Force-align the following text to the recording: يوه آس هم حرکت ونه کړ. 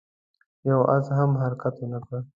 يوه 0.67 0.85
آس 0.95 1.07
هم 1.17 1.31
حرکت 1.41 1.75
ونه 1.79 1.99
کړ. 2.05 2.17